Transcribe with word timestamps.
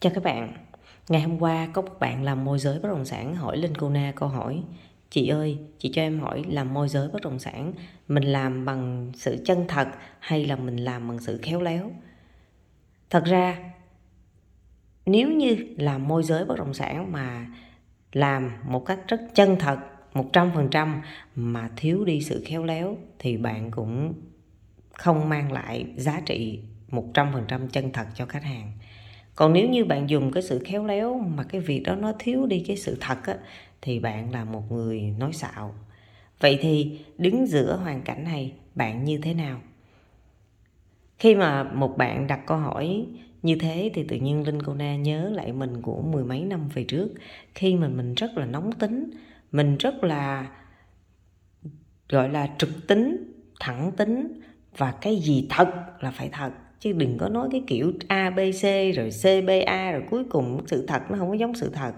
Chào 0.00 0.12
các 0.14 0.24
bạn, 0.24 0.52
ngày 1.08 1.22
hôm 1.22 1.42
qua 1.42 1.68
có 1.72 1.82
một 1.82 2.00
bạn 2.00 2.24
làm 2.24 2.44
môi 2.44 2.58
giới 2.58 2.78
bất 2.78 2.88
động 2.88 3.04
sản 3.04 3.34
hỏi 3.34 3.56
Linh 3.56 3.74
Cô 3.74 3.90
Na 3.90 4.12
câu 4.16 4.28
hỏi 4.28 4.62
Chị 5.10 5.28
ơi, 5.28 5.58
chị 5.78 5.90
cho 5.94 6.02
em 6.02 6.20
hỏi 6.20 6.44
làm 6.48 6.74
môi 6.74 6.88
giới 6.88 7.08
bất 7.08 7.22
động 7.22 7.38
sản 7.38 7.72
mình 8.08 8.24
làm 8.24 8.64
bằng 8.64 9.12
sự 9.14 9.42
chân 9.44 9.64
thật 9.68 9.88
hay 10.18 10.46
là 10.46 10.56
mình 10.56 10.76
làm 10.76 11.08
bằng 11.08 11.18
sự 11.18 11.38
khéo 11.42 11.60
léo? 11.60 11.90
Thật 13.10 13.24
ra 13.24 13.58
nếu 15.06 15.30
như 15.30 15.56
làm 15.78 16.08
môi 16.08 16.22
giới 16.22 16.44
bất 16.44 16.58
động 16.58 16.74
sản 16.74 17.12
mà 17.12 17.46
làm 18.12 18.52
một 18.64 18.86
cách 18.86 18.98
rất 19.08 19.20
chân 19.34 19.56
thật 19.58 19.78
100% 20.12 21.00
mà 21.34 21.70
thiếu 21.76 22.04
đi 22.04 22.20
sự 22.22 22.42
khéo 22.46 22.64
léo 22.64 22.96
thì 23.18 23.36
bạn 23.36 23.70
cũng 23.70 24.14
không 24.92 25.28
mang 25.28 25.52
lại 25.52 25.86
giá 25.96 26.20
trị 26.26 26.62
100% 26.90 27.68
chân 27.68 27.92
thật 27.92 28.06
cho 28.14 28.26
khách 28.26 28.44
hàng 28.44 28.72
còn 29.38 29.52
nếu 29.52 29.68
như 29.68 29.84
bạn 29.84 30.10
dùng 30.10 30.32
cái 30.32 30.42
sự 30.42 30.58
khéo 30.64 30.84
léo 30.84 31.18
mà 31.18 31.42
cái 31.42 31.60
việc 31.60 31.82
đó 31.84 31.94
nó 31.94 32.12
thiếu 32.18 32.46
đi 32.46 32.64
cái 32.66 32.76
sự 32.76 32.96
thật 33.00 33.18
á, 33.26 33.36
thì 33.82 34.00
bạn 34.00 34.32
là 34.32 34.44
một 34.44 34.72
người 34.72 35.00
nói 35.18 35.32
xạo. 35.32 35.74
Vậy 36.40 36.58
thì 36.60 37.00
đứng 37.18 37.46
giữa 37.46 37.76
hoàn 37.76 38.02
cảnh 38.02 38.24
này 38.24 38.52
bạn 38.74 39.04
như 39.04 39.18
thế 39.18 39.34
nào? 39.34 39.60
Khi 41.18 41.34
mà 41.34 41.62
một 41.62 41.96
bạn 41.96 42.26
đặt 42.26 42.40
câu 42.46 42.56
hỏi 42.56 43.06
như 43.42 43.56
thế 43.60 43.90
thì 43.94 44.04
tự 44.04 44.16
nhiên 44.16 44.46
linh 44.46 44.62
cô 44.62 44.74
na 44.74 44.96
nhớ 44.96 45.30
lại 45.34 45.52
mình 45.52 45.82
của 45.82 46.02
mười 46.02 46.24
mấy 46.24 46.44
năm 46.44 46.68
về 46.74 46.84
trước 46.84 47.08
khi 47.54 47.74
mà 47.74 47.88
mình 47.88 48.14
rất 48.14 48.30
là 48.36 48.46
nóng 48.46 48.72
tính 48.72 49.10
mình 49.52 49.76
rất 49.76 50.04
là 50.04 50.48
gọi 52.08 52.28
là 52.28 52.54
trực 52.58 52.86
tính 52.88 53.32
thẳng 53.60 53.92
tính 53.96 54.40
và 54.76 54.94
cái 55.00 55.16
gì 55.16 55.46
thật 55.50 55.68
là 56.00 56.10
phải 56.10 56.28
thật 56.28 56.50
chứ 56.80 56.92
đừng 56.92 57.18
có 57.18 57.28
nói 57.28 57.48
cái 57.52 57.62
kiểu 57.66 57.92
abc 58.08 58.94
rồi 58.94 59.10
cba 59.22 59.90
rồi 59.92 60.02
cuối 60.10 60.24
cùng 60.24 60.66
sự 60.66 60.86
thật 60.86 61.02
nó 61.10 61.18
không 61.18 61.28
có 61.28 61.34
giống 61.34 61.54
sự 61.54 61.70
thật. 61.74 61.92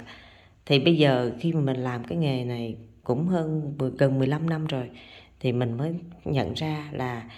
Thì 0.67 0.79
bây 0.79 0.97
giờ 0.97 1.33
khi 1.41 1.53
mà 1.53 1.61
mình 1.61 1.77
làm 1.77 2.05
cái 2.05 2.19
nghề 2.19 2.45
này 2.45 2.77
cũng 3.05 3.27
hơn 3.27 3.75
gần 3.99 4.19
15 4.19 4.51
năm 4.51 4.67
rồi, 4.67 4.91
thì 5.41 5.53
mình 5.53 5.77
mới 5.77 5.95
nhận 6.25 6.55
ra 6.55 6.89
là 6.93 7.31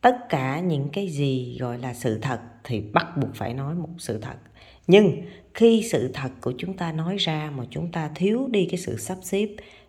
tất 0.00 0.16
cả 0.28 0.60
những 0.60 0.88
cái 0.92 1.08
gì 1.08 1.56
gọi 1.60 1.78
là 1.78 1.94
sự 1.94 2.18
thật 2.22 2.40
thì 2.64 2.80
bắt 2.80 3.06
buộc 3.16 3.34
phải 3.34 3.54
nói 3.54 3.74
một 3.74 3.88
sự 3.98 4.18
thật. 4.18 4.36
Nhưng 4.86 5.22
khi 5.54 5.82
sự 5.92 6.10
thật 6.14 6.30
của 6.40 6.52
chúng 6.58 6.76
ta 6.76 6.92
nói 6.92 7.16
ra 7.16 7.50
mà 7.56 7.64
chúng 7.70 7.92
ta 7.92 8.10
thiếu 8.14 8.48
đi 8.50 8.68
cái 8.70 8.78
sự 8.78 8.96
sắp 8.96 9.18
xếp, 9.22 9.48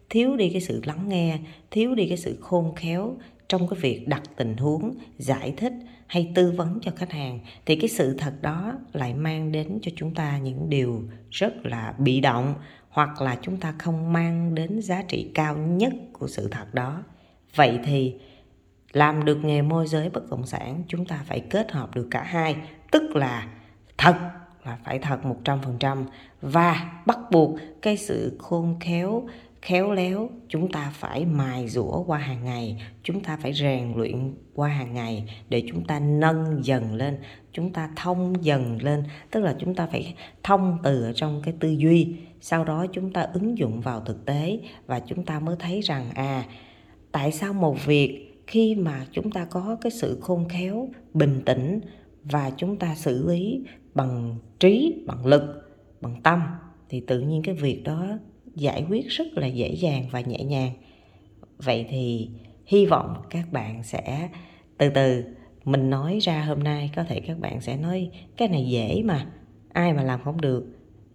thiếu 0.10 0.36
đi 0.36 0.50
cái 0.50 0.62
sự 0.62 0.82
lắng 0.86 1.10
nghe, 1.10 1.40
thiếu 1.72 1.96
đi 1.96 2.08
cái 2.08 2.18
sự 2.18 2.38
khôn 2.42 2.76
khéo 2.76 3.18
trong 3.48 3.68
cái 3.68 3.80
việc 3.80 4.08
đặt 4.08 4.22
tình 4.36 4.58
huống, 4.58 4.96
giải 5.18 5.54
thích 5.58 5.74
hay 6.08 6.32
tư 6.36 6.52
vấn 6.52 6.80
cho 6.82 6.92
khách 6.96 7.12
hàng, 7.12 7.40
thì 7.66 7.76
cái 7.76 7.90
sự 7.90 8.16
thật 8.18 8.34
đó 8.42 8.74
lại 8.94 9.14
mang 9.14 9.52
đến 9.52 9.80
cho 9.82 9.92
chúng 9.96 10.14
ta 10.14 10.38
những 10.38 10.70
điều 10.70 11.02
rất 11.32 11.54
là 11.66 11.94
bị 11.98 12.22
động 12.22 12.54
hoặc 12.90 13.22
là 13.22 13.38
chúng 13.42 13.58
ta 13.58 13.74
không 13.80 14.14
mang 14.14 14.56
đến 14.56 14.82
giá 14.82 15.02
trị 15.02 15.32
cao 15.34 15.58
nhất 15.58 15.94
của 16.14 16.28
sự 16.28 16.48
thật 16.52 16.74
đó. 16.74 17.04
Vậy 17.56 17.80
thì 17.86 18.16
làm 18.92 19.26
được 19.26 19.38
nghề 19.44 19.62
môi 19.62 19.88
giới 19.88 20.10
bất 20.10 20.30
động 20.30 20.46
sản, 20.46 20.84
chúng 20.88 21.06
ta 21.06 21.24
phải 21.26 21.40
kết 21.40 21.72
hợp 21.72 21.96
được 21.96 22.08
cả 22.12 22.24
hai, 22.24 22.56
tức 22.92 23.16
là 23.16 23.48
thật 23.98 24.16
là 24.66 24.78
phải 24.84 25.00
thật 25.00 25.20
100% 25.44 26.04
và 26.42 27.02
bắt 27.06 27.20
buộc 27.32 27.60
cái 27.82 27.98
sự 27.98 28.38
khôn 28.40 28.76
khéo 28.80 29.28
khéo 29.66 29.92
léo, 29.92 30.30
chúng 30.48 30.72
ta 30.72 30.92
phải 30.94 31.26
mài 31.26 31.68
dũa 31.68 32.04
qua 32.04 32.18
hàng 32.18 32.44
ngày, 32.44 32.82
chúng 33.04 33.24
ta 33.24 33.38
phải 33.38 33.54
rèn 33.54 33.94
luyện 33.96 34.34
qua 34.54 34.70
hàng 34.70 34.94
ngày 34.94 35.30
để 35.50 35.64
chúng 35.68 35.84
ta 35.86 36.00
nâng 36.00 36.66
dần 36.66 36.94
lên, 36.94 37.18
chúng 37.52 37.74
ta 37.74 37.90
thông 37.96 38.46
dần 38.46 38.78
lên, 38.82 39.04
tức 39.32 39.40
là 39.40 39.56
chúng 39.60 39.76
ta 39.76 39.88
phải 39.88 40.16
thông 40.44 40.78
từ 40.84 41.04
ở 41.04 41.14
trong 41.14 41.42
cái 41.44 41.54
tư 41.60 41.70
duy, 41.70 42.16
sau 42.42 42.64
đó 42.64 42.86
chúng 42.92 43.14
ta 43.14 43.22
ứng 43.22 43.58
dụng 43.58 43.82
vào 43.82 44.02
thực 44.02 44.26
tế 44.26 44.60
và 44.86 45.00
chúng 45.00 45.26
ta 45.26 45.40
mới 45.40 45.56
thấy 45.60 45.82
rằng 45.82 46.10
à 46.16 46.46
tại 47.12 47.32
sao 47.32 47.54
một 47.54 47.86
việc 47.86 48.42
khi 48.48 48.76
mà 48.76 49.06
chúng 49.12 49.32
ta 49.32 49.46
có 49.46 49.78
cái 49.82 49.92
sự 49.92 50.20
khôn 50.22 50.50
khéo, 50.50 50.90
bình 51.14 51.42
tĩnh 51.46 51.80
và 52.24 52.52
chúng 52.58 52.78
ta 52.78 52.96
xử 52.96 53.28
lý 53.28 53.62
bằng 53.94 54.36
trí, 54.60 55.04
bằng 55.08 55.26
lực, 55.26 55.42
bằng 56.02 56.22
tâm, 56.24 56.42
thì 56.90 57.00
tự 57.00 57.20
nhiên 57.20 57.42
cái 57.44 57.56
việc 57.56 57.84
đó 57.84 58.18
giải 58.56 58.86
quyết 58.90 59.08
rất 59.08 59.28
là 59.34 59.48
dễ 59.48 59.76
dàng 59.76 60.06
và 60.12 60.22
nhẹ 60.22 60.44
nhàng. 60.44 60.72
Vậy 61.58 61.86
thì 61.90 62.30
hy 62.66 62.86
vọng 62.86 63.22
các 63.30 63.52
bạn 63.52 63.84
sẽ, 63.84 64.30
từ 64.78 64.90
từ, 64.90 65.24
mình 65.66 65.90
nói 65.90 66.20
ra 66.22 66.44
hôm 66.44 66.64
nay, 66.64 66.92
có 66.96 67.04
thể 67.04 67.20
các 67.20 67.40
bạn 67.40 67.62
sẽ 67.62 67.78
nói, 67.78 68.10
cái 68.38 68.48
này 68.48 68.66
dễ 68.70 69.02
mà, 69.04 69.28
ai 69.74 69.94
mà 69.94 70.04
làm 70.04 70.24
không 70.24 70.42
được. 70.42 70.66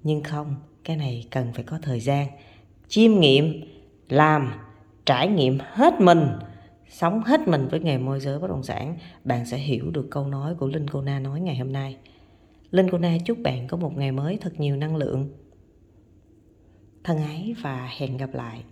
Nhưng 0.03 0.23
không, 0.23 0.55
cái 0.85 0.97
này 0.97 1.27
cần 1.31 1.53
phải 1.53 1.65
có 1.65 1.79
thời 1.83 2.01
gian, 2.01 2.27
chiêm 2.89 3.21
nghiệm, 3.21 3.61
làm, 4.09 4.53
trải 5.07 5.29
nghiệm 5.29 5.59
hết 5.61 6.01
mình, 6.01 6.27
sống 6.89 7.23
hết 7.27 7.49
mình 7.49 7.69
với 7.69 7.81
nghề 7.81 7.99
môi 7.99 8.21
giới 8.21 8.39
bất 8.39 8.51
động 8.51 8.63
sản. 8.63 8.97
Bạn 9.25 9.47
sẽ 9.47 9.59
hiểu 9.59 9.91
được 9.91 10.09
câu 10.11 10.27
nói 10.27 10.55
của 10.55 10.67
linh 10.67 10.91
cô 10.91 11.03
na 11.03 11.19
nói 11.19 11.41
ngày 11.41 11.57
hôm 11.57 11.73
nay. 11.73 11.97
Linh 12.71 12.91
cô 12.91 12.99
na, 12.99 13.17
chúc 13.25 13.39
bạn 13.39 13.67
có 13.67 13.77
một 13.77 13.97
ngày 13.97 14.13
mới 14.13 14.39
thật 14.41 14.61
nhiều 14.61 14.77
năng 14.77 14.97
lượng 14.97 15.31
thân 17.05 17.19
ái 17.19 17.55
và 17.63 17.91
hẹn 17.99 18.17
gặp 18.17 18.35
lại. 18.35 18.65